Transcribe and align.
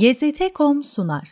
GZT.com 0.00 0.84
sunar. 0.84 1.28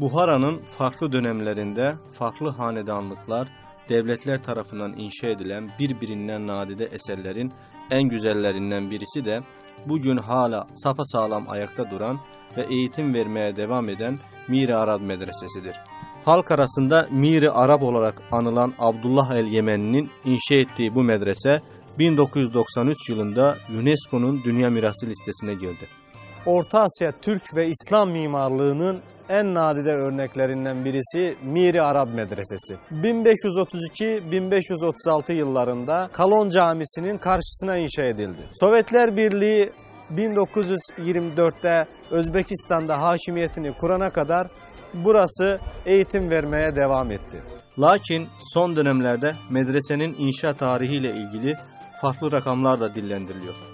Buhara'nın 0.00 0.62
farklı 0.78 1.12
dönemlerinde 1.12 1.94
farklı 2.18 2.48
hanedanlıklar, 2.48 3.48
devletler 3.88 4.42
tarafından 4.42 4.94
inşa 4.98 5.26
edilen 5.26 5.70
birbirinden 5.78 6.46
nadide 6.46 6.84
eserlerin 6.84 7.52
en 7.90 8.02
güzellerinden 8.02 8.90
birisi 8.90 9.24
de 9.24 9.40
bugün 9.86 10.16
hala 10.16 10.66
sapasağlam 10.76 11.50
ayakta 11.50 11.90
duran 11.90 12.20
ve 12.56 12.66
eğitim 12.70 13.14
vermeye 13.14 13.56
devam 13.56 13.88
eden 13.88 14.18
Miri 14.48 14.76
Arap 14.76 15.00
Medresesi'dir. 15.00 15.76
Halk 16.24 16.50
arasında 16.50 17.08
Miri 17.10 17.50
Arap 17.50 17.82
olarak 17.82 18.22
anılan 18.32 18.74
Abdullah 18.78 19.34
el-Yemeni'nin 19.34 20.10
inşa 20.24 20.54
ettiği 20.54 20.94
bu 20.94 21.02
medrese 21.02 21.60
1993 21.98 23.08
yılında 23.08 23.56
UNESCO'nun 23.78 24.42
Dünya 24.44 24.70
Mirası 24.70 25.06
listesine 25.06 25.54
girdi. 25.54 26.03
Orta 26.46 26.80
Asya 26.80 27.12
Türk 27.22 27.56
ve 27.56 27.68
İslam 27.68 28.10
mimarlığının 28.10 29.00
en 29.28 29.54
nadide 29.54 29.90
örneklerinden 29.90 30.84
birisi 30.84 31.36
Miri 31.42 31.82
Arap 31.82 32.08
Medresesi. 32.14 32.76
1532-1536 32.92 35.32
yıllarında 35.32 36.08
Kalon 36.12 36.48
Camisi'nin 36.48 37.18
karşısına 37.18 37.76
inşa 37.76 38.02
edildi. 38.02 38.48
Sovyetler 38.60 39.16
Birliği 39.16 39.72
1924'te 40.10 41.86
Özbekistan'da 42.10 43.02
hakimiyetini 43.02 43.76
kurana 43.76 44.10
kadar 44.10 44.48
burası 44.94 45.58
eğitim 45.86 46.30
vermeye 46.30 46.76
devam 46.76 47.10
etti. 47.10 47.42
Lakin 47.78 48.28
son 48.54 48.76
dönemlerde 48.76 49.34
medresenin 49.50 50.16
inşa 50.18 50.54
tarihiyle 50.54 51.10
ilgili 51.10 51.54
farklı 52.00 52.32
rakamlar 52.32 52.80
da 52.80 52.94
dillendiriliyor. 52.94 53.73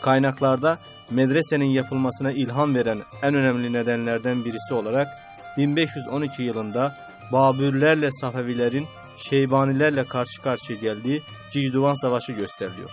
Kaynaklarda 0.00 0.78
medresenin 1.10 1.70
yapılmasına 1.70 2.32
ilham 2.32 2.74
veren 2.74 2.98
en 3.22 3.34
önemli 3.34 3.72
nedenlerden 3.72 4.44
birisi 4.44 4.74
olarak 4.74 5.08
1512 5.56 6.42
yılında 6.42 6.96
Babürlerle 7.32 8.08
Safevilerin 8.12 8.86
Şeybanilerle 9.16 10.04
karşı 10.04 10.42
karşıya 10.42 10.78
geldiği 10.78 11.22
Cicduvan 11.50 11.94
Savaşı 11.94 12.32
gösteriliyor. 12.32 12.90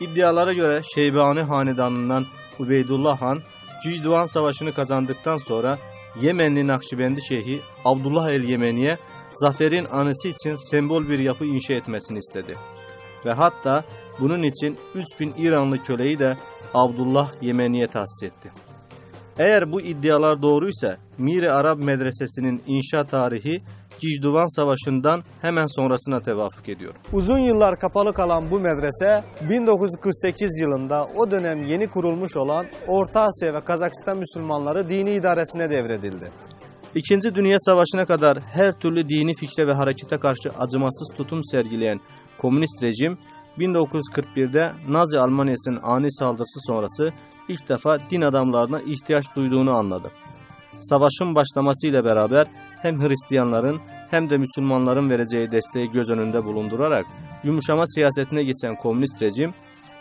İddialara 0.00 0.52
göre 0.52 0.82
Şeybani 0.94 1.42
Hanedanı'ndan 1.42 2.26
Ubeydullah 2.58 3.20
Han, 3.20 3.42
Cicduvan 3.82 4.26
Savaşı'nı 4.26 4.72
kazandıktan 4.72 5.38
sonra 5.38 5.78
Yemenli 6.20 6.66
Nakşibendi 6.66 7.20
Şeyhi 7.28 7.60
Abdullah 7.84 8.30
el-Yemeni'ye 8.30 8.98
zaferin 9.34 9.84
anısı 9.84 10.28
için 10.28 10.56
sembol 10.70 11.08
bir 11.08 11.18
yapı 11.18 11.44
inşa 11.44 11.72
etmesini 11.72 12.18
istedi. 12.18 12.56
Ve 13.24 13.32
hatta 13.32 13.84
bunun 14.20 14.42
için 14.42 14.78
3000 14.94 15.34
İranlı 15.38 15.78
köleyi 15.82 16.18
de 16.18 16.36
Abdullah 16.74 17.42
Yemeni'ye 17.42 17.86
tahsis 17.86 18.22
etti. 18.22 18.50
Eğer 19.38 19.72
bu 19.72 19.80
iddialar 19.80 20.42
doğruysa 20.42 20.96
Miri 21.18 21.52
Arap 21.52 21.78
Medresesi'nin 21.78 22.62
inşa 22.66 23.04
tarihi 23.04 23.62
Cicduvan 24.00 24.56
Savaşı'ndan 24.56 25.22
hemen 25.42 25.66
sonrasına 25.66 26.20
tevafuk 26.20 26.68
ediyor. 26.68 26.94
Uzun 27.12 27.38
yıllar 27.38 27.78
kapalı 27.78 28.12
kalan 28.12 28.50
bu 28.50 28.60
medrese 28.60 29.24
1948 29.50 30.50
yılında 30.60 31.06
o 31.16 31.30
dönem 31.30 31.62
yeni 31.62 31.88
kurulmuş 31.88 32.36
olan 32.36 32.66
Orta 32.88 33.20
Asya 33.20 33.54
ve 33.54 33.64
Kazakistan 33.64 34.18
Müslümanları 34.18 34.88
dini 34.88 35.14
idaresine 35.14 35.70
devredildi. 35.70 36.30
İkinci 36.94 37.34
Dünya 37.34 37.58
Savaşı'na 37.58 38.06
kadar 38.06 38.38
her 38.40 38.72
türlü 38.72 39.08
dini 39.08 39.34
fikre 39.34 39.66
ve 39.66 39.72
harekete 39.72 40.18
karşı 40.18 40.50
acımasız 40.58 41.08
tutum 41.16 41.40
sergileyen 41.44 42.00
komünist 42.40 42.82
rejim 42.82 43.18
1941'de 43.58 44.72
Nazi 44.88 45.18
Almanya'sının 45.18 45.80
ani 45.82 46.12
saldırısı 46.12 46.60
sonrası 46.66 47.12
ilk 47.48 47.68
defa 47.68 47.98
din 48.10 48.20
adamlarına 48.20 48.80
ihtiyaç 48.80 49.26
duyduğunu 49.36 49.70
anladı. 49.70 50.10
Savaşın 50.80 51.34
başlamasıyla 51.34 52.04
beraber 52.04 52.46
hem 52.82 53.00
Hristiyanların 53.00 53.80
hem 54.10 54.30
de 54.30 54.38
Müslümanların 54.38 55.10
vereceği 55.10 55.50
desteği 55.50 55.90
göz 55.90 56.10
önünde 56.10 56.44
bulundurarak 56.44 57.06
yumuşama 57.44 57.86
siyasetine 57.86 58.44
geçen 58.44 58.76
komünist 58.76 59.22
rejim, 59.22 59.54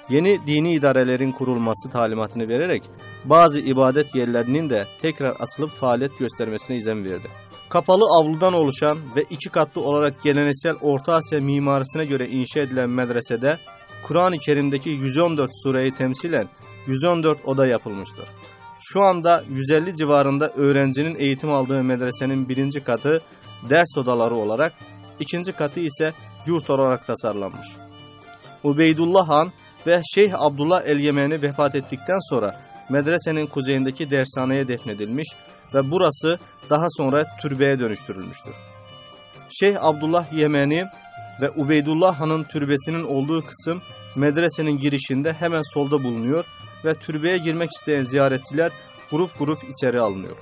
yeni 0.09 0.47
dini 0.47 0.74
idarelerin 0.74 1.31
kurulması 1.31 1.90
talimatını 1.90 2.47
vererek 2.47 2.84
bazı 3.25 3.59
ibadet 3.59 4.16
yerlerinin 4.16 4.69
de 4.69 4.85
tekrar 5.02 5.35
açılıp 5.35 5.72
faaliyet 5.72 6.19
göstermesine 6.19 6.78
izin 6.78 7.06
verdi. 7.06 7.28
Kapalı 7.69 8.03
avludan 8.19 8.53
oluşan 8.53 9.16
ve 9.16 9.24
iki 9.30 9.50
katlı 9.50 9.81
olarak 9.81 10.24
geleneksel 10.24 10.75
Orta 10.81 11.13
Asya 11.13 11.40
mimarisine 11.40 12.06
göre 12.06 12.28
inşa 12.28 12.59
edilen 12.59 12.90
medresede 12.90 13.57
Kur'an-ı 14.07 14.38
Kerim'deki 14.38 14.90
114 14.90 15.50
sureyi 15.63 15.91
temsilen 15.91 16.47
114 16.88 17.38
oda 17.46 17.68
yapılmıştır. 17.68 18.25
Şu 18.79 19.02
anda 19.02 19.44
150 19.50 19.96
civarında 19.96 20.50
öğrencinin 20.50 21.16
eğitim 21.19 21.52
aldığı 21.52 21.84
medresenin 21.84 22.50
birinci 22.50 22.79
katı 22.79 23.22
ders 23.69 23.97
odaları 23.97 24.35
olarak, 24.35 24.74
ikinci 25.19 25.52
katı 25.52 25.79
ise 25.79 26.13
yurt 26.47 26.69
olarak 26.69 27.08
tasarlanmış. 27.08 27.68
Ubeydullah 28.63 29.29
Han 29.29 29.52
ve 29.88 30.02
Şeyh 30.13 30.31
Abdullah 30.34 30.81
el-Yemeni 30.85 31.41
vefat 31.41 31.75
ettikten 31.75 32.29
sonra 32.29 32.62
medresenin 32.90 33.47
kuzeyindeki 33.47 34.12
dershaneye 34.12 34.68
defnedilmiş 34.68 35.28
ve 35.74 35.91
burası 35.91 36.38
daha 36.69 36.88
sonra 36.90 37.25
türbeye 37.41 37.80
dönüştürülmüştür. 37.80 38.53
Şeyh 39.50 39.75
Abdullah 39.80 40.34
Yemeni 40.34 40.85
ve 41.41 41.50
Ubeydullah 41.50 42.19
Han'ın 42.19 42.44
türbesinin 42.44 43.03
olduğu 43.03 43.41
kısım 43.46 43.81
medresenin 44.16 44.78
girişinde 44.78 45.34
hemen 45.34 45.62
solda 45.74 46.03
bulunuyor 46.03 46.46
ve 46.85 46.94
türbeye 46.94 47.38
girmek 47.38 47.69
isteyen 47.72 48.03
ziyaretçiler 48.03 48.72
grup 49.12 49.40
grup 49.40 49.59
içeri 49.63 50.02
alınıyor. 50.02 50.35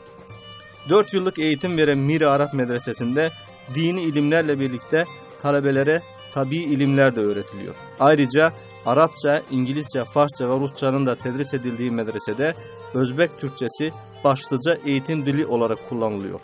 4 0.90 1.14
yıllık 1.14 1.40
eğitim 1.40 1.78
veren 1.78 1.98
Miri 1.98 2.28
Arap 2.28 2.54
Medresesi'nde 2.54 3.32
dini 3.76 4.02
ilimlerle 4.02 4.60
birlikte 4.60 5.04
talebelere 5.42 6.02
tabi 6.34 6.58
ilimler 6.58 7.16
de 7.16 7.20
öğretiliyor. 7.20 7.76
Ayrıca 8.00 8.54
Arapça, 8.88 9.42
İngilizce, 9.52 10.04
Farsça 10.14 10.50
ve 10.50 10.60
Rusçanın 10.60 11.06
da 11.06 11.16
tedris 11.16 11.54
edildiği 11.54 11.92
medresede 11.92 12.54
Özbek 12.94 13.40
Türkçesi 13.40 13.92
başlıca 14.24 14.78
eğitim 14.86 15.26
dili 15.26 15.46
olarak 15.46 15.78
kullanılıyor. 15.90 16.40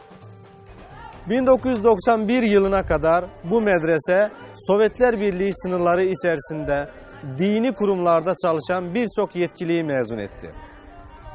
1991 1.29 2.43
yılına 2.43 2.83
kadar 2.83 3.25
bu 3.43 3.61
medrese 3.61 4.31
Sovyetler 4.67 5.19
Birliği 5.19 5.51
sınırları 5.53 6.03
içerisinde 6.03 6.89
dini 7.37 7.75
kurumlarda 7.75 8.33
çalışan 8.45 8.93
birçok 8.95 9.35
yetkiliyi 9.35 9.83
mezun 9.83 10.17
etti. 10.17 10.51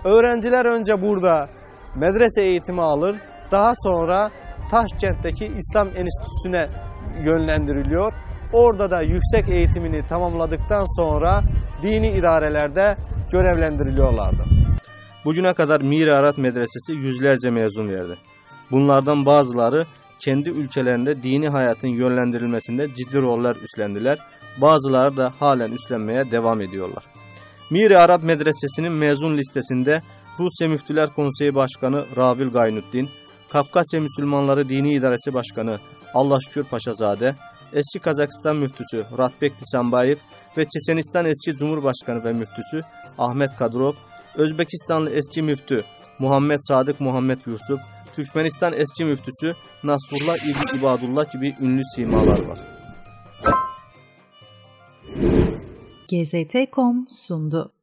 Öğrenciler 0.05 0.65
önce 0.65 1.03
burada 1.03 1.49
medrese 1.97 2.43
eğitimi 2.43 2.83
alır, 2.83 3.17
daha 3.53 3.73
sonra 3.75 4.31
Taşkent'teki 4.71 5.47
İslam 5.47 5.89
Enstitüsü'ne 5.89 6.69
yönlendiriliyor. 7.25 8.13
Orada 8.53 8.91
da 8.91 9.03
yüksek 9.03 9.49
eğitimini 9.49 10.09
tamamladıktan 10.09 10.87
sonra 10.97 11.43
dini 11.83 12.09
idarelerde 12.09 12.97
görevlendiriliyorlardı. 13.33 14.45
Bugüne 15.25 15.55
kadar 15.55 15.81
Miri 15.81 16.13
Arap 16.13 16.39
Medresesi 16.39 16.93
yüzlerce 16.93 17.51
mezun 17.51 17.89
verdi. 17.89 18.19
Bunlardan 18.71 19.27
bazıları 19.27 19.87
kendi 20.21 20.49
ülkelerinde 20.49 21.23
dini 21.23 21.49
hayatın 21.49 21.89
yönlendirilmesinde 21.89 22.89
ciddi 22.95 23.19
roller 23.19 23.57
üstlendiler. 23.57 24.19
Bazıları 24.61 25.17
da 25.17 25.33
halen 25.41 25.73
üstlenmeye 25.73 26.31
devam 26.31 26.61
ediyorlar. 26.61 27.05
Miri 27.71 27.99
Arap 27.99 28.23
Medresesi'nin 28.23 28.93
mezun 28.93 29.39
listesinde 29.39 30.03
Rusya 30.39 30.69
Müftüler 30.69 31.11
Konseyi 31.11 31.55
Başkanı 31.55 32.05
Ravil 32.17 32.51
Gaynuddin, 32.51 33.09
Kafkasya 33.53 34.01
Müslümanları 34.01 34.69
Dini 34.69 34.93
İdaresi 34.93 35.35
Başkanı 35.35 35.77
Allah 36.15 36.39
Şükür 36.41 36.65
Paşazade, 36.65 37.35
eski 37.73 37.99
Kazakistan 37.99 38.57
Müftüsü 38.57 39.05
Ratbek 39.19 39.53
Lisanbayev 39.63 40.17
ve 40.57 40.67
Çeçenistan 40.69 41.25
eski 41.25 41.55
Cumhurbaşkanı 41.55 42.25
ve 42.25 42.33
Müftüsü 42.33 42.81
Ahmet 43.19 43.57
Kadırov, 43.57 43.93
Özbekistanlı 44.35 45.11
eski 45.11 45.43
müftü 45.43 45.85
Muhammed 46.19 46.59
Sadık 46.63 47.01
Muhammed 47.01 47.39
Yusuf, 47.47 47.81
Türkmenistan 48.17 48.73
eski 48.73 49.05
müftüsü 49.05 49.55
Nasrullah 49.83 50.37
İbni 50.37 50.81
İbadullah 50.81 51.33
gibi 51.33 51.57
ünlü 51.61 51.83
simalar 51.95 52.39
var. 52.39 52.61
GZT.com 56.09 57.07
sundu. 57.11 57.78